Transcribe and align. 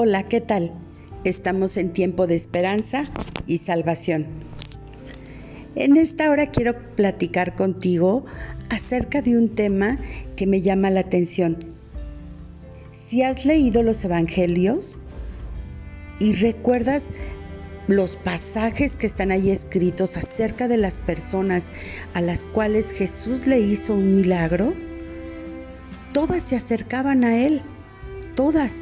Hola, 0.00 0.28
¿qué 0.28 0.40
tal? 0.40 0.70
Estamos 1.24 1.76
en 1.76 1.92
tiempo 1.92 2.28
de 2.28 2.36
esperanza 2.36 3.02
y 3.48 3.58
salvación. 3.58 4.26
En 5.74 5.96
esta 5.96 6.30
hora 6.30 6.52
quiero 6.52 6.78
platicar 6.94 7.56
contigo 7.56 8.24
acerca 8.70 9.22
de 9.22 9.36
un 9.36 9.56
tema 9.56 9.98
que 10.36 10.46
me 10.46 10.62
llama 10.62 10.90
la 10.90 11.00
atención. 11.00 11.56
Si 13.10 13.24
has 13.24 13.44
leído 13.44 13.82
los 13.82 14.04
evangelios 14.04 14.96
y 16.20 16.32
recuerdas 16.34 17.02
los 17.88 18.14
pasajes 18.18 18.94
que 18.94 19.08
están 19.08 19.32
ahí 19.32 19.50
escritos 19.50 20.16
acerca 20.16 20.68
de 20.68 20.76
las 20.76 20.96
personas 20.96 21.64
a 22.14 22.20
las 22.20 22.46
cuales 22.46 22.92
Jesús 22.92 23.48
le 23.48 23.58
hizo 23.58 23.94
un 23.94 24.14
milagro, 24.14 24.74
todas 26.12 26.44
se 26.44 26.54
acercaban 26.54 27.24
a 27.24 27.36
Él, 27.36 27.62
todas 28.36 28.74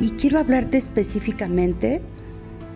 y 0.00 0.10
quiero 0.12 0.38
hablarte 0.38 0.78
específicamente 0.78 2.00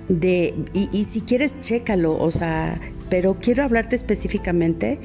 de, 0.09 0.55
y, 0.75 1.07
si 1.11 1.23
quieres, 1.23 1.59
chécalo, 1.61 2.19
o 2.19 2.31
sea, 2.31 2.79
pero 3.09 3.39
quiero 3.41 3.65
hablarte 3.65 3.97
específicamente 3.97 5.01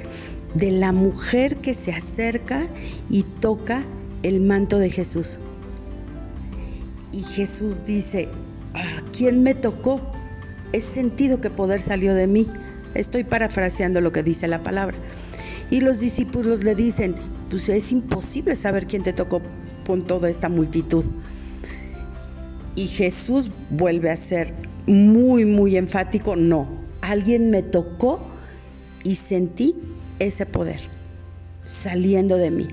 de 0.53 0.71
la 0.71 0.91
mujer 0.91 1.55
que 1.57 1.73
se 1.73 1.93
acerca 1.93 2.67
y 3.09 3.23
toca 3.39 3.85
el 4.23 4.41
manto 4.41 4.77
de 4.77 4.89
Jesús. 4.89 5.39
Y 7.13 7.23
Jesús 7.23 7.85
dice, 7.85 8.27
ah, 8.73 9.01
¿quién 9.15 9.41
me 9.41 9.55
tocó? 9.55 10.01
He 10.73 10.81
sentido 10.81 11.39
que 11.39 11.49
poder 11.49 11.81
salió 11.81 12.13
de 12.13 12.27
mí. 12.27 12.47
Estoy 12.93 13.23
parafraseando 13.23 14.01
lo 14.01 14.11
que 14.11 14.23
dice 14.23 14.47
la 14.47 14.61
palabra. 14.61 14.97
Y 15.71 15.81
los 15.81 15.99
discípulos 15.99 16.63
le 16.63 16.75
dicen, 16.75 17.15
pues 17.49 17.69
es 17.69 17.91
imposible 17.91 18.55
saber 18.55 18.87
quién 18.87 19.03
te 19.03 19.13
tocó 19.13 19.41
con 19.85 20.05
toda 20.05 20.29
esta 20.29 20.49
multitud. 20.49 21.05
Y 22.79 22.87
Jesús 22.87 23.51
vuelve 23.71 24.09
a 24.09 24.15
ser 24.15 24.53
muy, 24.87 25.43
muy 25.43 25.75
enfático, 25.75 26.37
no, 26.37 26.65
alguien 27.01 27.49
me 27.49 27.61
tocó 27.61 28.21
y 29.03 29.17
sentí 29.17 29.75
ese 30.19 30.45
poder 30.45 30.79
saliendo 31.65 32.37
de 32.37 32.51
mí. 32.51 32.67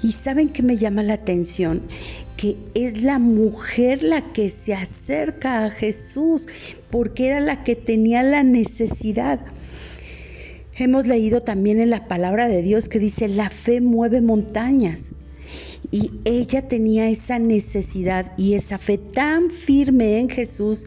Y 0.00 0.12
saben 0.12 0.48
que 0.48 0.62
me 0.62 0.78
llama 0.78 1.02
la 1.02 1.12
atención 1.12 1.82
que 2.38 2.56
es 2.72 3.02
la 3.02 3.18
mujer 3.18 4.02
la 4.02 4.32
que 4.32 4.48
se 4.48 4.72
acerca 4.72 5.66
a 5.66 5.70
Jesús 5.70 6.48
porque 6.88 7.26
era 7.26 7.40
la 7.40 7.62
que 7.62 7.76
tenía 7.76 8.22
la 8.22 8.42
necesidad. 8.42 9.38
Hemos 10.78 11.06
leído 11.06 11.42
también 11.42 11.78
en 11.78 11.90
la 11.90 12.08
palabra 12.08 12.48
de 12.48 12.62
Dios 12.62 12.88
que 12.88 13.00
dice, 13.00 13.28
la 13.28 13.50
fe 13.50 13.82
mueve 13.82 14.22
montañas. 14.22 15.10
Y 15.90 16.10
ella 16.24 16.66
tenía 16.68 17.08
esa 17.08 17.38
necesidad 17.38 18.32
y 18.36 18.54
esa 18.54 18.78
fe 18.78 18.98
tan 18.98 19.50
firme 19.50 20.18
en 20.18 20.28
Jesús, 20.28 20.86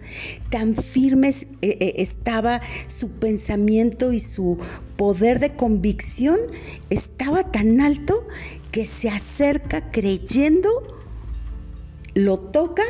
tan 0.49 0.75
firme 0.75 1.29
eh, 1.29 1.45
eh, 1.61 1.93
estaba 1.97 2.61
su 2.87 3.09
pensamiento 3.09 4.11
y 4.11 4.19
su 4.19 4.57
poder 4.95 5.39
de 5.39 5.55
convicción, 5.55 6.37
estaba 6.89 7.51
tan 7.51 7.79
alto 7.79 8.27
que 8.71 8.85
se 8.85 9.09
acerca 9.09 9.89
creyendo, 9.89 10.69
lo 12.15 12.39
toca 12.39 12.83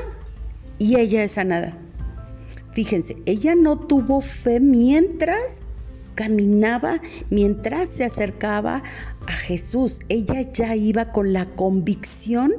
y 0.80 0.98
ella 0.98 1.24
es 1.24 1.32
sanada. 1.32 1.78
Fíjense, 2.74 3.18
ella 3.26 3.56
no 3.56 3.80
tuvo 3.80 4.22
fe 4.22 4.60
mientras 4.60 5.62
caminaba, 6.18 7.00
mientras 7.30 7.90
se 7.90 8.04
acercaba 8.04 8.84
a 9.28 9.34
Jesús. 9.34 10.00
Ella 10.10 10.52
ya 10.52 10.76
iba 10.76 11.12
con 11.12 11.34
la 11.34 11.46
convicción 11.46 12.54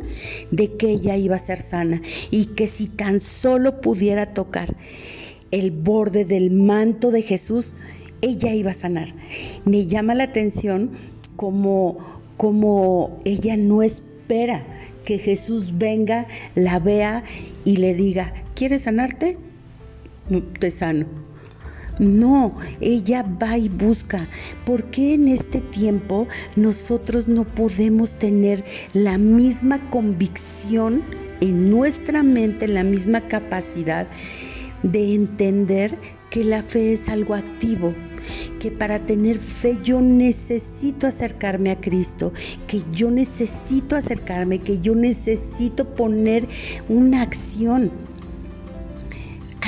de 0.51 0.77
que 0.77 0.91
ella 0.91 1.17
iba 1.17 1.37
a 1.37 1.41
ser 1.41 1.63
sana 1.63 2.01
y 2.31 2.47
que 2.47 2.69
si 2.69 2.87
tan 2.87 3.21
solo 3.21 3.81
pudiera 3.81 4.35
tocar 4.35 4.77
el 5.51 5.71
borde 5.71 6.25
del 6.25 6.51
manto 6.51 7.11
de 7.11 7.23
Jesús, 7.23 7.75
ella 8.21 8.55
iba 8.55 8.71
a 8.71 8.75
sanar. 8.75 9.15
Me 9.65 9.87
llama 9.87 10.15
la 10.15 10.25
atención 10.25 10.91
como, 11.37 11.99
como 12.37 13.19
ella 13.25 13.57
no 13.57 13.83
espera 13.83 14.65
que 15.05 15.19
Jesús 15.19 15.79
venga, 15.79 16.27
la 16.55 16.79
vea 16.79 17.25
y 17.65 17.79
le 17.79 17.95
diga, 17.95 18.35
¿quieres 18.55 18.83
sanarte? 18.83 19.39
Te 20.59 20.71
sano 20.71 21.28
no, 21.99 22.55
ella 22.81 23.25
va 23.43 23.59
y 23.59 23.69
busca. 23.69 24.27
¿Por 24.65 24.85
qué 24.85 25.15
en 25.15 25.29
este 25.29 25.61
tiempo 25.61 26.27
nosotros 26.57 27.29
no 27.29 27.45
podemos 27.45 28.19
tener 28.19 28.65
la 28.93 29.19
misma 29.19 29.79
convicción 29.91 31.03
en 31.41 31.71
nuestra 31.71 32.23
mente, 32.23 32.69
la 32.69 32.85
misma 32.85 33.21
capacidad 33.23 34.07
de 34.83 35.15
entender 35.15 35.97
que 36.31 36.45
la 36.45 36.63
fe 36.63 36.93
es 36.93 37.09
algo 37.09 37.35
activo? 37.35 37.95
que 38.61 38.71
para 38.71 38.99
tener 39.07 39.39
fe 39.39 39.79
yo 39.83 40.01
necesito 40.01 41.07
acercarme 41.07 41.71
a 41.71 41.81
Cristo, 41.81 42.33
que 42.67 42.83
yo 42.93 43.11
necesito 43.11 43.97
acercarme, 43.97 44.59
que 44.59 44.81
yo 44.81 44.95
necesito 44.95 45.95
poner 45.95 46.47
una 46.89 47.23
acción 47.23 47.91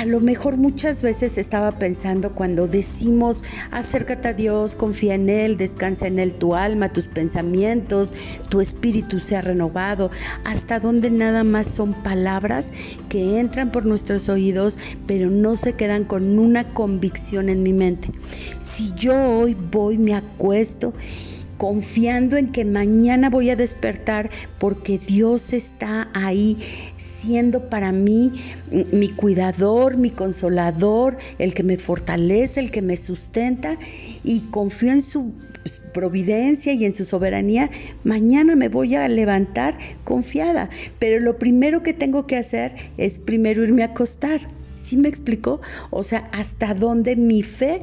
a 0.01 0.05
lo 0.05 0.19
mejor 0.19 0.57
muchas 0.57 1.03
veces 1.03 1.37
estaba 1.37 1.73
pensando 1.73 2.31
cuando 2.31 2.67
decimos 2.67 3.43
acércate 3.69 4.29
a 4.29 4.33
Dios, 4.33 4.75
confía 4.75 5.13
en 5.13 5.29
Él, 5.29 5.57
descansa 5.57 6.07
en 6.07 6.17
Él 6.17 6.31
tu 6.39 6.55
alma, 6.55 6.91
tus 6.91 7.05
pensamientos, 7.05 8.11
tu 8.49 8.61
espíritu 8.61 9.19
sea 9.19 9.41
renovado, 9.41 10.09
hasta 10.43 10.79
donde 10.79 11.11
nada 11.11 11.43
más 11.43 11.67
son 11.67 11.93
palabras 11.93 12.65
que 13.09 13.39
entran 13.39 13.71
por 13.71 13.85
nuestros 13.85 14.27
oídos, 14.27 14.75
pero 15.05 15.29
no 15.29 15.55
se 15.55 15.73
quedan 15.73 16.05
con 16.05 16.39
una 16.39 16.73
convicción 16.73 17.47
en 17.47 17.61
mi 17.61 17.71
mente. 17.71 18.09
Si 18.73 18.91
yo 18.95 19.13
hoy 19.13 19.55
voy, 19.71 19.99
me 19.99 20.15
acuesto, 20.15 20.95
confiando 21.59 22.37
en 22.37 22.51
que 22.51 22.65
mañana 22.65 23.29
voy 23.29 23.51
a 23.51 23.55
despertar 23.55 24.31
porque 24.57 24.97
Dios 24.97 25.53
está 25.53 26.09
ahí 26.15 26.57
siendo 27.21 27.69
para 27.69 27.91
mí 27.91 28.31
mi 28.91 29.09
cuidador, 29.09 29.97
mi 29.97 30.11
consolador, 30.11 31.17
el 31.37 31.53
que 31.53 31.63
me 31.63 31.77
fortalece, 31.77 32.59
el 32.59 32.71
que 32.71 32.81
me 32.81 32.97
sustenta 32.97 33.77
y 34.23 34.41
confío 34.51 34.91
en 34.91 35.01
su 35.01 35.33
providencia 35.93 36.73
y 36.73 36.85
en 36.85 36.95
su 36.95 37.05
soberanía, 37.05 37.69
mañana 38.03 38.55
me 38.55 38.69
voy 38.69 38.95
a 38.95 39.07
levantar 39.07 39.77
confiada. 40.03 40.69
Pero 40.99 41.19
lo 41.19 41.37
primero 41.37 41.83
que 41.83 41.93
tengo 41.93 42.25
que 42.25 42.37
hacer 42.37 42.73
es 42.97 43.19
primero 43.19 43.63
irme 43.63 43.83
a 43.83 43.87
acostar. 43.87 44.41
¿Sí 44.73 44.97
me 44.97 45.09
explicó? 45.09 45.61
O 45.89 46.03
sea, 46.03 46.29
hasta 46.31 46.73
dónde 46.73 47.15
mi 47.15 47.43
fe 47.43 47.81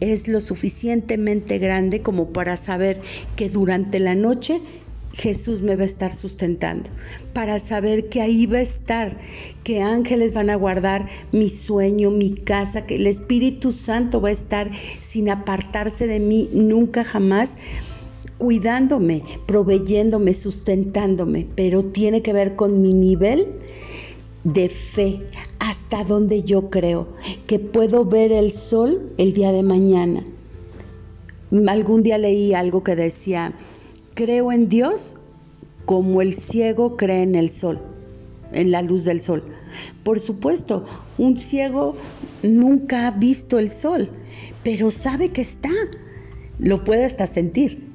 es 0.00 0.28
lo 0.28 0.40
suficientemente 0.40 1.58
grande 1.58 2.02
como 2.02 2.32
para 2.32 2.56
saber 2.56 3.00
que 3.36 3.48
durante 3.48 3.98
la 3.98 4.14
noche 4.14 4.60
Jesús 5.18 5.62
me 5.62 5.74
va 5.74 5.82
a 5.82 5.86
estar 5.86 6.14
sustentando, 6.14 6.90
para 7.32 7.58
saber 7.58 8.08
que 8.08 8.20
ahí 8.20 8.46
va 8.46 8.58
a 8.58 8.62
estar, 8.62 9.18
que 9.64 9.82
ángeles 9.82 10.32
van 10.32 10.48
a 10.48 10.54
guardar 10.54 11.08
mi 11.32 11.48
sueño, 11.48 12.12
mi 12.12 12.30
casa, 12.30 12.86
que 12.86 12.94
el 12.94 13.06
Espíritu 13.08 13.72
Santo 13.72 14.20
va 14.20 14.28
a 14.28 14.32
estar 14.32 14.70
sin 15.02 15.28
apartarse 15.28 16.06
de 16.06 16.20
mí 16.20 16.48
nunca 16.52 17.02
jamás, 17.02 17.50
cuidándome, 18.38 19.24
proveyéndome, 19.46 20.34
sustentándome, 20.34 21.48
pero 21.56 21.84
tiene 21.84 22.22
que 22.22 22.32
ver 22.32 22.54
con 22.54 22.80
mi 22.80 22.94
nivel 22.94 23.48
de 24.44 24.68
fe, 24.68 25.20
hasta 25.58 26.04
donde 26.04 26.44
yo 26.44 26.70
creo 26.70 27.08
que 27.48 27.58
puedo 27.58 28.04
ver 28.04 28.30
el 28.30 28.52
sol 28.52 29.10
el 29.18 29.32
día 29.32 29.50
de 29.50 29.64
mañana. 29.64 30.24
Algún 31.66 32.04
día 32.04 32.18
leí 32.18 32.54
algo 32.54 32.84
que 32.84 32.94
decía, 32.94 33.54
creo 34.18 34.50
en 34.50 34.68
Dios 34.68 35.14
como 35.84 36.20
el 36.22 36.34
ciego 36.34 36.96
cree 36.96 37.22
en 37.22 37.36
el 37.36 37.50
sol, 37.50 37.78
en 38.52 38.72
la 38.72 38.82
luz 38.82 39.04
del 39.04 39.20
sol. 39.20 39.44
Por 40.02 40.18
supuesto, 40.18 40.84
un 41.18 41.38
ciego 41.38 41.94
nunca 42.42 43.06
ha 43.06 43.12
visto 43.12 43.60
el 43.60 43.70
sol, 43.70 44.10
pero 44.64 44.90
sabe 44.90 45.28
que 45.30 45.42
está, 45.42 45.70
lo 46.58 46.82
puede 46.82 47.04
hasta 47.04 47.28
sentir. 47.28 47.92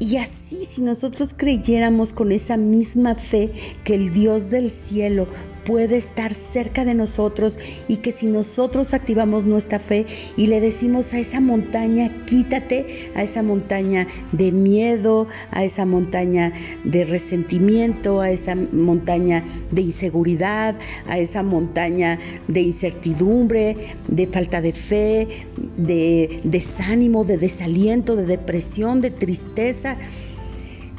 Y 0.00 0.16
así 0.16 0.66
si 0.68 0.80
nosotros 0.80 1.32
creyéramos 1.32 2.12
con 2.12 2.32
esa 2.32 2.56
misma 2.56 3.14
fe 3.14 3.52
que 3.84 3.94
el 3.94 4.12
Dios 4.12 4.50
del 4.50 4.70
cielo 4.70 5.28
puede 5.66 5.96
estar 5.98 6.32
cerca 6.52 6.84
de 6.84 6.94
nosotros 6.94 7.58
y 7.88 7.98
que 7.98 8.12
si 8.12 8.26
nosotros 8.26 8.94
activamos 8.94 9.44
nuestra 9.44 9.80
fe 9.80 10.06
y 10.36 10.46
le 10.46 10.60
decimos 10.60 11.12
a 11.12 11.18
esa 11.18 11.40
montaña, 11.40 12.24
quítate, 12.24 13.10
a 13.14 13.24
esa 13.24 13.42
montaña 13.42 14.06
de 14.32 14.52
miedo, 14.52 15.26
a 15.50 15.64
esa 15.64 15.84
montaña 15.84 16.52
de 16.84 17.04
resentimiento, 17.04 18.20
a 18.20 18.30
esa 18.30 18.54
montaña 18.54 19.44
de 19.72 19.82
inseguridad, 19.82 20.76
a 21.08 21.18
esa 21.18 21.42
montaña 21.42 22.18
de 22.46 22.60
incertidumbre, 22.60 23.76
de 24.06 24.26
falta 24.28 24.60
de 24.60 24.72
fe, 24.72 25.28
de 25.76 26.40
desánimo, 26.44 27.24
de 27.24 27.38
desaliento, 27.38 28.14
de 28.14 28.26
depresión, 28.26 29.00
de 29.00 29.10
tristeza, 29.10 29.96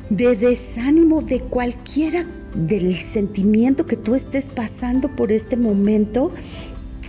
de 0.10 0.36
desánimo, 0.36 1.22
de 1.22 1.40
cualquiera 1.40 2.26
del 2.66 2.96
sentimiento 2.96 3.86
que 3.86 3.96
tú 3.96 4.16
estés 4.16 4.46
pasando 4.46 5.16
por 5.16 5.32
este 5.32 5.56
momento, 5.56 6.32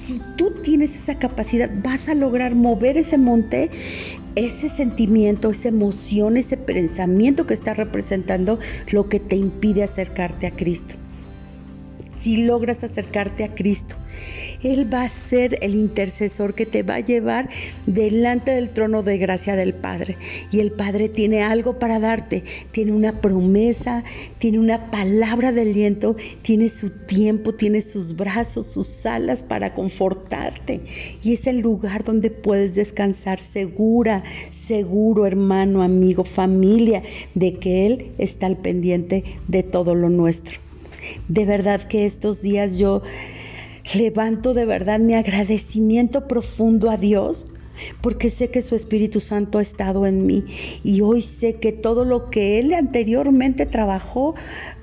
si 0.02 0.20
tú 0.36 0.52
tienes 0.62 0.94
esa 0.94 1.18
capacidad, 1.18 1.70
vas 1.82 2.08
a 2.08 2.14
lograr 2.14 2.54
mover 2.54 2.98
ese 2.98 3.18
monte, 3.18 3.70
ese 4.36 4.68
sentimiento, 4.68 5.50
esa 5.50 5.68
emoción, 5.68 6.36
ese 6.36 6.56
pensamiento 6.56 7.46
que 7.46 7.54
está 7.54 7.74
representando 7.74 8.58
lo 8.90 9.08
que 9.08 9.20
te 9.20 9.36
impide 9.36 9.82
acercarte 9.82 10.46
a 10.46 10.52
Cristo. 10.52 10.94
Si 12.20 12.36
logras 12.38 12.84
acercarte 12.84 13.44
a 13.44 13.54
Cristo, 13.54 13.96
él 14.62 14.92
va 14.92 15.04
a 15.04 15.08
ser 15.08 15.58
el 15.62 15.74
intercesor 15.74 16.54
que 16.54 16.66
te 16.66 16.82
va 16.82 16.96
a 16.96 17.00
llevar 17.00 17.48
delante 17.86 18.50
del 18.50 18.70
trono 18.70 19.02
de 19.02 19.18
gracia 19.18 19.54
del 19.54 19.74
Padre. 19.74 20.16
Y 20.50 20.60
el 20.60 20.72
Padre 20.72 21.08
tiene 21.08 21.42
algo 21.42 21.78
para 21.78 22.00
darte, 22.00 22.42
tiene 22.72 22.92
una 22.92 23.20
promesa, 23.20 24.04
tiene 24.38 24.58
una 24.58 24.90
palabra 24.90 25.52
de 25.52 25.62
aliento, 25.62 26.16
tiene 26.42 26.68
su 26.68 26.90
tiempo, 26.90 27.54
tiene 27.54 27.82
sus 27.82 28.16
brazos, 28.16 28.66
sus 28.66 29.06
alas 29.06 29.42
para 29.42 29.74
confortarte. 29.74 30.80
Y 31.22 31.34
es 31.34 31.46
el 31.46 31.60
lugar 31.60 32.04
donde 32.04 32.30
puedes 32.30 32.74
descansar 32.74 33.40
segura, 33.40 34.24
seguro, 34.66 35.26
hermano, 35.26 35.82
amigo, 35.82 36.24
familia, 36.24 37.02
de 37.34 37.54
que 37.54 37.86
Él 37.86 38.12
está 38.18 38.46
al 38.46 38.56
pendiente 38.56 39.24
de 39.46 39.62
todo 39.62 39.94
lo 39.94 40.10
nuestro. 40.10 40.58
De 41.28 41.44
verdad 41.44 41.82
que 41.82 42.06
estos 42.06 42.42
días 42.42 42.76
yo 42.76 43.02
levanto 43.94 44.54
de 44.54 44.64
verdad 44.64 45.00
mi 45.00 45.14
agradecimiento 45.14 46.28
profundo 46.28 46.90
a 46.90 46.96
Dios 46.96 47.46
porque 48.00 48.30
sé 48.30 48.50
que 48.50 48.62
su 48.62 48.74
Espíritu 48.74 49.20
Santo 49.20 49.58
ha 49.58 49.62
estado 49.62 50.06
en 50.06 50.26
mí. 50.26 50.44
Y 50.82 51.00
hoy 51.00 51.22
sé 51.22 51.60
que 51.60 51.72
todo 51.72 52.04
lo 52.04 52.30
que 52.30 52.58
Él 52.58 52.74
anteriormente 52.74 53.66
trabajó 53.66 54.34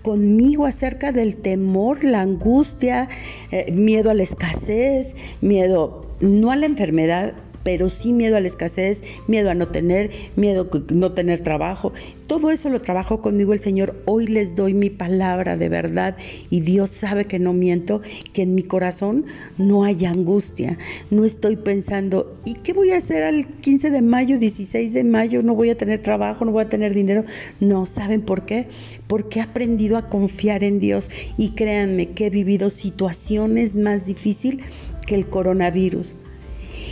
conmigo 0.01 0.65
acerca 0.65 1.11
del 1.11 1.35
temor, 1.37 2.03
la 2.03 2.21
angustia, 2.21 3.09
eh, 3.51 3.71
miedo 3.71 4.09
a 4.09 4.13
la 4.13 4.23
escasez, 4.23 5.15
miedo 5.41 6.05
no 6.19 6.51
a 6.51 6.55
la 6.55 6.65
enfermedad, 6.65 7.33
pero 7.65 7.89
sí 7.89 8.13
miedo 8.13 8.37
a 8.37 8.41
la 8.41 8.47
escasez, 8.47 9.01
miedo 9.27 9.49
a 9.49 9.55
no 9.55 9.69
tener, 9.69 10.11
miedo 10.35 10.69
a 10.71 10.93
no 10.93 11.13
tener 11.13 11.41
trabajo. 11.41 11.93
Todo 12.27 12.51
eso 12.51 12.69
lo 12.69 12.79
trabajó 12.79 13.21
conmigo 13.21 13.53
el 13.53 13.59
Señor. 13.59 13.95
Hoy 14.05 14.27
les 14.27 14.55
doy 14.55 14.75
mi 14.75 14.91
palabra 14.91 15.57
de 15.57 15.67
verdad 15.67 16.15
y 16.51 16.59
Dios 16.59 16.91
sabe 16.91 17.25
que 17.25 17.39
no 17.39 17.53
miento, 17.53 18.03
que 18.33 18.43
en 18.43 18.53
mi 18.53 18.61
corazón 18.61 19.25
no 19.57 19.83
hay 19.83 20.05
angustia. 20.05 20.77
No 21.09 21.25
estoy 21.25 21.55
pensando, 21.55 22.31
¿y 22.45 22.53
qué 22.53 22.71
voy 22.71 22.91
a 22.91 22.97
hacer 22.97 23.23
al 23.23 23.47
15 23.47 23.89
de 23.89 24.01
mayo, 24.03 24.37
16 24.37 24.93
de 24.93 25.03
mayo? 25.03 25.41
No 25.41 25.55
voy 25.55 25.71
a 25.71 25.77
tener 25.77 26.03
trabajo, 26.03 26.45
no 26.45 26.51
voy 26.51 26.65
a 26.65 26.69
tener 26.69 26.93
dinero. 26.93 27.25
No, 27.59 27.87
¿saben 27.87 28.21
por 28.21 28.45
qué? 28.45 28.67
Porque 29.07 29.39
he 29.39 29.41
aprendido 29.41 29.97
a 29.97 30.07
confiar 30.07 30.63
en 30.63 30.79
Dios 30.79 31.09
y 31.35 31.55
créanme 31.55 32.11
que 32.11 32.27
he 32.27 32.29
vivido 32.29 32.69
situaciones 32.69 33.75
más 33.75 34.05
difíciles 34.05 34.63
que 35.07 35.15
el 35.15 35.27
coronavirus 35.27 36.13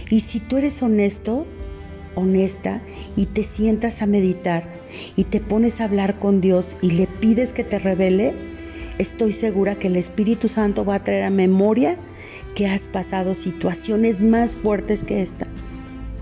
y 0.10 0.22
si 0.22 0.40
tú 0.40 0.58
eres 0.58 0.82
honesto, 0.82 1.46
honesta, 2.16 2.82
y 3.16 3.26
te 3.28 3.44
sientas 3.44 4.02
a 4.02 4.06
meditar 4.06 4.64
y 5.16 5.24
te 5.26 5.40
pones 5.40 5.82
a 5.82 5.86
hablar 5.86 6.20
con 6.20 6.42
Dios 6.42 6.78
y 6.82 6.92
le 6.92 7.08
pides 7.08 7.54
que 7.54 7.64
te 7.64 7.80
revele, 7.80 8.34
estoy 8.98 9.34
segura 9.34 9.76
que 9.76 9.88
el 9.88 9.96
Espíritu 9.96 10.48
Santo 10.48 10.86
va 10.86 10.96
a 10.96 11.04
traer 11.04 11.24
a 11.24 11.30
memoria 11.30 11.98
que 12.56 12.68
has 12.68 12.82
pasado 12.82 13.34
situaciones 13.34 14.22
más 14.22 14.54
fuertes 14.54 15.04
que 15.04 15.22
esta. 15.22 15.48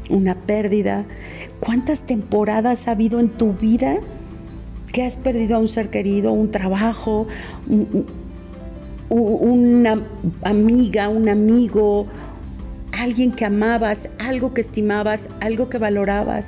Una 0.09 0.35
pérdida. 0.35 1.05
¿Cuántas 1.59 2.01
temporadas 2.01 2.87
ha 2.87 2.91
habido 2.91 3.19
en 3.19 3.29
tu 3.29 3.53
vida 3.53 3.99
que 4.91 5.03
has 5.03 5.15
perdido 5.15 5.55
a 5.55 5.59
un 5.59 5.67
ser 5.67 5.89
querido, 5.89 6.31
un 6.31 6.51
trabajo, 6.51 7.27
una 9.09 10.01
amiga, 10.43 11.09
un 11.09 11.29
amigo, 11.29 12.07
alguien 13.01 13.31
que 13.31 13.45
amabas, 13.45 14.07
algo 14.19 14.53
que 14.53 14.61
estimabas, 14.61 15.27
algo 15.39 15.69
que 15.69 15.79
valorabas. 15.79 16.45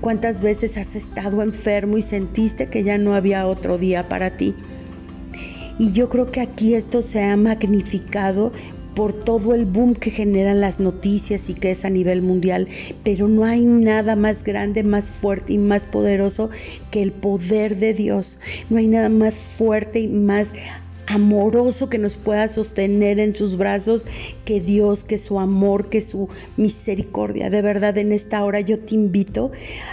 ¿Cuántas 0.00 0.40
veces 0.40 0.76
has 0.76 0.94
estado 0.94 1.42
enfermo 1.42 1.98
y 1.98 2.02
sentiste 2.02 2.68
que 2.68 2.84
ya 2.84 2.96
no 2.96 3.14
había 3.14 3.44
otro 3.48 3.76
día 3.76 4.08
para 4.08 4.36
ti? 4.36 4.54
Y 5.76 5.92
yo 5.92 6.08
creo 6.10 6.30
que 6.30 6.40
aquí 6.40 6.74
esto 6.74 7.02
se 7.02 7.24
ha 7.24 7.36
magnificado 7.36 8.52
por 8.94 9.12
todo 9.12 9.52
el 9.54 9.64
boom 9.64 9.94
que 9.94 10.10
generan 10.10 10.60
las 10.60 10.78
noticias 10.78 11.48
y 11.48 11.54
que 11.54 11.72
es 11.72 11.84
a 11.84 11.90
nivel 11.90 12.22
mundial, 12.22 12.68
pero 13.04 13.26
no 13.26 13.44
hay 13.44 13.62
nada 13.62 14.14
más 14.14 14.42
grande, 14.44 14.84
más 14.84 15.10
fuerte 15.10 15.54
y 15.54 15.58
más 15.58 15.84
poderoso 15.84 16.50
que 16.92 17.02
el 17.02 17.12
poder 17.12 17.76
de 17.76 17.94
Dios. 17.94 18.38
No 18.70 18.78
hay 18.78 18.86
nada 18.86 19.08
más 19.08 19.34
fuerte 19.34 20.00
y 20.00 20.08
más 20.08 20.48
amoroso 21.08 21.88
que 21.88 21.98
nos 21.98 22.16
pueda 22.16 22.48
sostener 22.48 23.18
en 23.18 23.34
sus 23.34 23.56
brazos, 23.56 24.04
que 24.44 24.60
Dios, 24.60 25.04
que 25.04 25.16
su 25.16 25.40
amor, 25.40 25.88
que 25.88 26.02
su 26.02 26.28
misericordia. 26.56 27.48
De 27.48 27.62
verdad, 27.62 27.96
en 27.96 28.12
esta 28.12 28.44
hora 28.44 28.60
yo 28.60 28.78
te 28.78 28.94
invito 28.94 29.50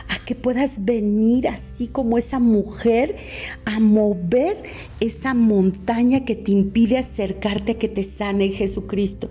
a 0.09 0.23
que 0.25 0.35
puedas 0.35 0.83
venir 0.83 1.47
así 1.47 1.87
como 1.87 2.17
esa 2.17 2.39
mujer 2.39 3.15
a 3.63 3.79
mover 3.79 4.57
esa 4.99 5.33
montaña 5.33 6.25
que 6.25 6.35
te 6.35 6.51
impide 6.51 6.97
acercarte 6.97 7.73
a 7.73 7.77
que 7.77 7.87
te 7.87 8.03
sane 8.03 8.49
Jesucristo, 8.49 9.29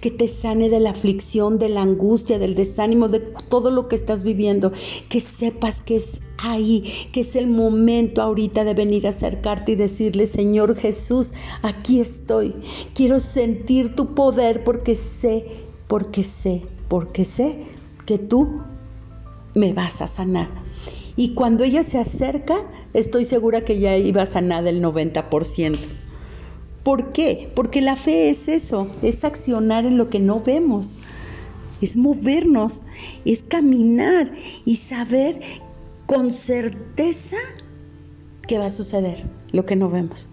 que 0.00 0.12
te 0.12 0.28
sane 0.28 0.68
de 0.68 0.80
la 0.80 0.90
aflicción, 0.90 1.58
de 1.58 1.68
la 1.68 1.82
angustia, 1.82 2.38
del 2.38 2.54
desánimo, 2.54 3.08
de 3.08 3.20
todo 3.48 3.70
lo 3.70 3.88
que 3.88 3.96
estás 3.96 4.22
viviendo, 4.22 4.72
que 5.08 5.20
sepas 5.20 5.82
que 5.82 5.96
es 5.96 6.20
ahí, 6.38 7.08
que 7.12 7.20
es 7.20 7.36
el 7.36 7.46
momento 7.46 8.22
ahorita 8.22 8.64
de 8.64 8.74
venir 8.74 9.06
a 9.06 9.10
acercarte 9.10 9.72
y 9.72 9.76
decirle, 9.76 10.26
Señor 10.26 10.76
Jesús, 10.76 11.32
aquí 11.62 12.00
estoy. 12.00 12.54
Quiero 12.94 13.20
sentir 13.20 13.94
tu 13.94 14.14
poder 14.14 14.64
porque 14.64 14.96
sé, 14.96 15.46
porque 15.86 16.22
sé, 16.22 16.62
porque 16.88 17.24
sé 17.24 17.58
que 18.06 18.18
tú 18.18 18.60
me 19.54 19.72
vas 19.72 20.02
a 20.02 20.06
sanar. 20.06 20.48
Y 21.16 21.34
cuando 21.34 21.64
ella 21.64 21.84
se 21.84 21.98
acerca, 21.98 22.56
estoy 22.92 23.24
segura 23.24 23.64
que 23.64 23.78
ya 23.78 23.96
iba 23.96 24.22
a 24.22 24.26
sanar 24.26 24.66
el 24.66 24.82
90%. 24.82 25.78
¿Por 26.82 27.12
qué? 27.12 27.50
Porque 27.54 27.80
la 27.80 27.96
fe 27.96 28.28
es 28.28 28.48
eso, 28.48 28.88
es 29.00 29.24
accionar 29.24 29.86
en 29.86 29.96
lo 29.96 30.10
que 30.10 30.20
no 30.20 30.40
vemos, 30.40 30.96
es 31.80 31.96
movernos, 31.96 32.82
es 33.24 33.42
caminar 33.42 34.32
y 34.66 34.76
saber 34.76 35.40
con 36.06 36.32
certeza 36.32 37.36
que 38.46 38.58
va 38.58 38.66
a 38.66 38.70
suceder 38.70 39.24
lo 39.52 39.64
que 39.64 39.76
no 39.76 39.88
vemos. 39.88 40.28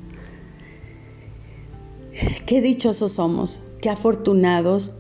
Qué 2.46 2.62
dichosos 2.62 3.14
somos, 3.14 3.62
qué 3.82 3.90
afortunados, 3.90 4.92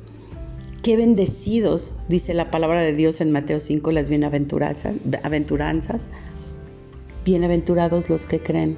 qué 0.81 0.95
bendecidos, 0.95 1.93
dice 2.07 2.33
la 2.33 2.49
palabra 2.51 2.81
de 2.81 2.93
Dios 2.93 3.19
en 3.19 3.31
Mateo 3.31 3.59
5, 3.59 3.91
las 3.91 4.09
bienaventuranzas. 4.09 6.07
Bienaventurados 7.25 8.09
los 8.09 8.25
que 8.25 8.39
creen, 8.39 8.77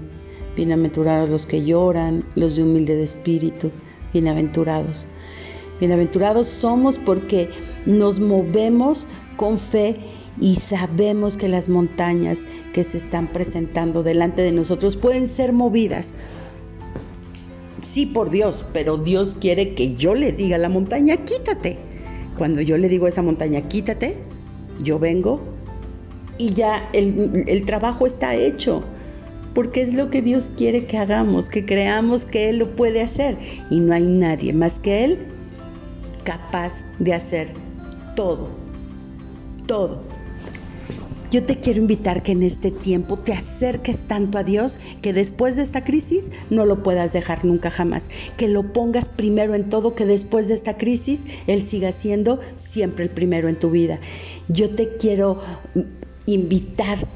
bienaventurados 0.55 1.29
los 1.29 1.45
que 1.45 1.63
lloran, 1.63 2.25
los 2.35 2.55
de 2.55 2.63
humilde 2.63 2.95
de 2.95 3.03
espíritu, 3.03 3.69
bienaventurados. 4.11 5.05
Bienaventurados 5.79 6.47
somos 6.47 6.97
porque 6.97 7.49
nos 7.85 8.19
movemos 8.19 9.05
con 9.37 9.59
fe 9.59 9.97
y 10.39 10.55
sabemos 10.55 11.37
que 11.37 11.47
las 11.47 11.69
montañas 11.69 12.39
que 12.73 12.83
se 12.83 12.97
están 12.97 13.27
presentando 13.27 14.03
delante 14.03 14.41
de 14.41 14.51
nosotros 14.51 14.97
pueden 14.97 15.27
ser 15.27 15.53
movidas. 15.53 16.11
Sí, 17.83 18.05
por 18.05 18.29
Dios, 18.29 18.65
pero 18.73 18.97
Dios 18.97 19.35
quiere 19.39 19.75
que 19.75 19.95
yo 19.95 20.15
le 20.15 20.31
diga 20.31 20.55
a 20.55 20.59
la 20.59 20.69
montaña, 20.69 21.17
quítate. 21.17 21.77
Cuando 22.37 22.61
yo 22.61 22.77
le 22.77 22.89
digo 22.89 23.05
a 23.05 23.09
esa 23.09 23.21
montaña, 23.21 23.67
quítate, 23.67 24.17
yo 24.81 24.97
vengo 24.97 25.41
y 26.39 26.53
ya 26.53 26.89
el, 26.93 27.43
el 27.47 27.65
trabajo 27.65 28.07
está 28.07 28.35
hecho 28.35 28.83
porque 29.53 29.83
es 29.83 29.93
lo 29.93 30.09
que 30.09 30.21
Dios 30.21 30.51
quiere 30.57 30.85
que 30.85 30.97
hagamos, 30.97 31.47
que 31.47 31.65
creamos 31.65 32.25
que 32.25 32.49
Él 32.49 32.57
lo 32.57 32.71
puede 32.75 33.01
hacer 33.01 33.37
y 33.69 33.79
no 33.79 33.93
hay 33.93 34.03
nadie 34.03 34.51
más 34.51 34.79
que 34.79 35.03
Él 35.03 35.27
capaz 36.23 36.73
de 36.99 37.13
hacer 37.13 37.49
todo, 38.15 38.49
todo. 39.67 40.01
Yo 41.33 41.43
te 41.43 41.59
quiero 41.59 41.79
invitar 41.79 42.21
que 42.21 42.33
en 42.33 42.43
este 42.43 42.69
tiempo 42.69 43.17
te 43.17 43.33
acerques 43.33 43.97
tanto 44.07 44.37
a 44.37 44.43
Dios 44.43 44.77
que 45.01 45.13
después 45.13 45.55
de 45.55 45.63
esta 45.63 45.83
crisis 45.83 46.29
no 46.51 46.63
lo 46.67 46.83
puedas 46.83 47.11
dejar 47.11 47.43
nunca 47.43 47.71
jamás. 47.71 48.07
Que 48.37 48.47
lo 48.47 48.71
pongas 48.71 49.09
primero 49.09 49.55
en 49.55 49.67
todo, 49.67 49.95
que 49.95 50.05
después 50.05 50.47
de 50.47 50.53
esta 50.53 50.77
crisis 50.77 51.21
Él 51.47 51.65
siga 51.65 51.91
siendo 51.91 52.39
siempre 52.55 53.05
el 53.05 53.09
primero 53.09 53.49
en 53.49 53.57
tu 53.57 53.71
vida. 53.71 53.99
Yo 54.47 54.75
te 54.75 54.95
quiero 54.97 55.39
invitar 56.27 57.07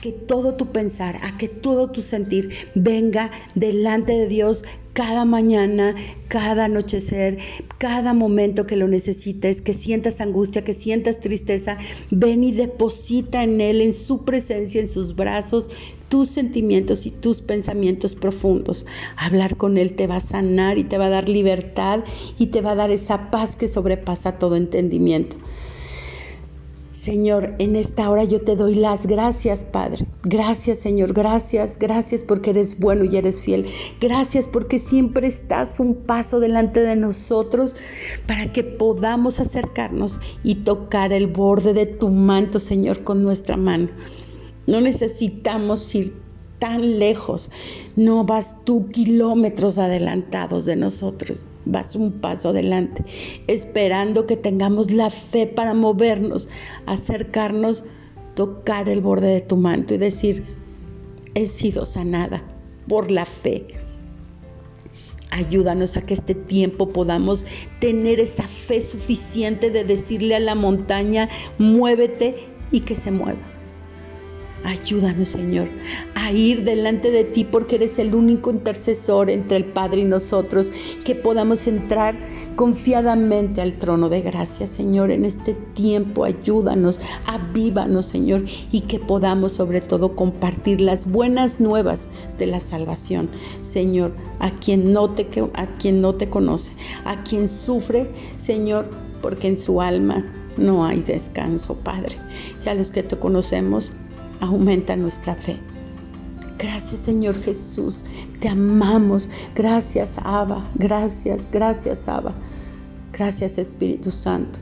que 0.00 0.12
todo 0.12 0.54
tu 0.54 0.66
pensar, 0.72 1.16
a 1.22 1.36
que 1.36 1.48
todo 1.48 1.90
tu 1.90 2.02
sentir 2.02 2.50
venga 2.74 3.30
delante 3.54 4.12
de 4.12 4.26
Dios 4.26 4.64
cada 4.92 5.24
mañana, 5.24 5.94
cada 6.28 6.64
anochecer, 6.64 7.38
cada 7.78 8.12
momento 8.12 8.66
que 8.66 8.76
lo 8.76 8.88
necesites, 8.88 9.62
que 9.62 9.72
sientas 9.72 10.20
angustia, 10.20 10.64
que 10.64 10.74
sientas 10.74 11.20
tristeza, 11.20 11.78
ven 12.10 12.42
y 12.42 12.52
deposita 12.52 13.44
en 13.44 13.60
Él, 13.60 13.80
en 13.80 13.94
su 13.94 14.24
presencia, 14.24 14.80
en 14.80 14.88
sus 14.88 15.14
brazos, 15.14 15.70
tus 16.08 16.28
sentimientos 16.28 17.06
y 17.06 17.12
tus 17.12 17.40
pensamientos 17.40 18.14
profundos. 18.14 18.84
Hablar 19.16 19.56
con 19.56 19.78
Él 19.78 19.94
te 19.94 20.08
va 20.08 20.16
a 20.16 20.20
sanar 20.20 20.76
y 20.76 20.84
te 20.84 20.98
va 20.98 21.06
a 21.06 21.10
dar 21.10 21.28
libertad 21.28 22.00
y 22.38 22.48
te 22.48 22.60
va 22.60 22.72
a 22.72 22.76
dar 22.76 22.90
esa 22.90 23.30
paz 23.30 23.54
que 23.54 23.68
sobrepasa 23.68 24.38
todo 24.38 24.56
entendimiento. 24.56 25.36
Señor, 27.02 27.54
en 27.58 27.76
esta 27.76 28.10
hora 28.10 28.24
yo 28.24 28.42
te 28.42 28.56
doy 28.56 28.74
las 28.74 29.06
gracias, 29.06 29.64
Padre. 29.64 30.06
Gracias, 30.22 30.80
Señor. 30.80 31.14
Gracias, 31.14 31.78
gracias 31.78 32.22
porque 32.22 32.50
eres 32.50 32.78
bueno 32.78 33.04
y 33.04 33.16
eres 33.16 33.42
fiel. 33.42 33.70
Gracias 34.02 34.46
porque 34.46 34.78
siempre 34.78 35.26
estás 35.26 35.80
un 35.80 35.94
paso 35.94 36.40
delante 36.40 36.80
de 36.80 36.96
nosotros 36.96 37.74
para 38.26 38.52
que 38.52 38.64
podamos 38.64 39.40
acercarnos 39.40 40.20
y 40.42 40.56
tocar 40.56 41.14
el 41.14 41.26
borde 41.26 41.72
de 41.72 41.86
tu 41.86 42.10
manto, 42.10 42.58
Señor, 42.58 43.02
con 43.02 43.22
nuestra 43.22 43.56
mano. 43.56 43.88
No 44.66 44.82
necesitamos 44.82 45.94
ir 45.94 46.14
tan 46.58 46.98
lejos. 46.98 47.50
No 47.96 48.24
vas 48.24 48.56
tú 48.64 48.90
kilómetros 48.90 49.78
adelantados 49.78 50.66
de 50.66 50.76
nosotros 50.76 51.40
vas 51.64 51.94
un 51.94 52.12
paso 52.12 52.50
adelante, 52.50 53.04
esperando 53.46 54.26
que 54.26 54.36
tengamos 54.36 54.90
la 54.90 55.10
fe 55.10 55.46
para 55.46 55.74
movernos, 55.74 56.48
acercarnos, 56.86 57.84
tocar 58.34 58.88
el 58.88 59.00
borde 59.00 59.28
de 59.28 59.40
tu 59.40 59.56
manto 59.56 59.94
y 59.94 59.98
decir, 59.98 60.44
he 61.34 61.46
sido 61.46 61.84
sanada 61.86 62.42
por 62.88 63.10
la 63.10 63.24
fe. 63.24 63.66
Ayúdanos 65.30 65.96
a 65.96 66.02
que 66.02 66.14
este 66.14 66.34
tiempo 66.34 66.88
podamos 66.88 67.44
tener 67.80 68.18
esa 68.18 68.48
fe 68.48 68.80
suficiente 68.80 69.70
de 69.70 69.84
decirle 69.84 70.34
a 70.34 70.40
la 70.40 70.56
montaña, 70.56 71.28
muévete 71.58 72.36
y 72.72 72.80
que 72.80 72.96
se 72.96 73.12
mueva 73.12 73.59
Ayúdanos, 74.62 75.28
Señor, 75.28 75.68
a 76.14 76.32
ir 76.32 76.64
delante 76.64 77.10
de 77.10 77.24
ti 77.24 77.44
porque 77.44 77.76
eres 77.76 77.98
el 77.98 78.14
único 78.14 78.50
intercesor 78.50 79.30
entre 79.30 79.56
el 79.56 79.64
Padre 79.64 80.02
y 80.02 80.04
nosotros, 80.04 80.70
que 81.02 81.14
podamos 81.14 81.66
entrar 81.66 82.14
confiadamente 82.56 83.62
al 83.62 83.78
trono 83.78 84.10
de 84.10 84.20
gracia, 84.20 84.66
Señor, 84.66 85.10
en 85.10 85.24
este 85.24 85.54
tiempo. 85.72 86.24
Ayúdanos, 86.24 87.00
avívanos, 87.26 88.06
Señor, 88.06 88.42
y 88.70 88.82
que 88.82 88.98
podamos 88.98 89.52
sobre 89.52 89.80
todo 89.80 90.14
compartir 90.14 90.82
las 90.82 91.10
buenas 91.10 91.58
nuevas 91.58 92.02
de 92.38 92.46
la 92.46 92.60
salvación, 92.60 93.30
Señor, 93.62 94.12
a 94.40 94.50
quien 94.50 94.92
no 94.92 95.10
te, 95.10 95.26
a 95.54 95.66
quien 95.78 96.02
no 96.02 96.14
te 96.14 96.28
conoce, 96.28 96.72
a 97.06 97.22
quien 97.22 97.48
sufre, 97.48 98.10
Señor, 98.36 98.90
porque 99.22 99.48
en 99.48 99.58
su 99.58 99.80
alma 99.80 100.22
no 100.58 100.84
hay 100.84 101.00
descanso, 101.00 101.74
Padre. 101.76 102.16
Y 102.64 102.68
a 102.68 102.74
los 102.74 102.90
que 102.90 103.02
te 103.02 103.16
conocemos, 103.16 103.92
aumenta 104.40 104.96
nuestra 104.96 105.34
fe. 105.34 105.58
Gracias 106.58 107.00
Señor 107.00 107.40
Jesús, 107.40 108.04
te 108.40 108.48
amamos. 108.48 109.28
Gracias 109.54 110.10
Abba, 110.16 110.68
gracias, 110.74 111.50
gracias 111.50 112.06
Abba. 112.08 112.34
Gracias 113.12 113.58
Espíritu 113.58 114.10
Santo. 114.10 114.58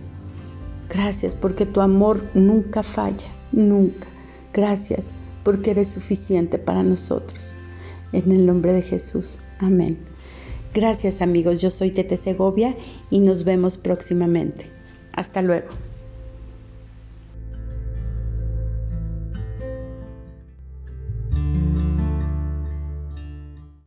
Gracias 0.88 1.34
porque 1.34 1.66
tu 1.66 1.80
amor 1.80 2.22
nunca 2.34 2.82
falla, 2.82 3.28
nunca. 3.52 4.06
Gracias 4.52 5.10
porque 5.44 5.72
eres 5.72 5.88
suficiente 5.88 6.58
para 6.58 6.82
nosotros. 6.82 7.54
En 8.12 8.32
el 8.32 8.46
nombre 8.46 8.72
de 8.72 8.82
Jesús. 8.82 9.38
Amén. 9.58 9.98
Gracias 10.74 11.20
amigos, 11.20 11.60
yo 11.60 11.70
soy 11.70 11.90
Tete 11.90 12.16
Segovia 12.16 12.74
y 13.10 13.20
nos 13.20 13.44
vemos 13.44 13.76
próximamente. 13.76 14.66
Hasta 15.12 15.42
luego. 15.42 15.87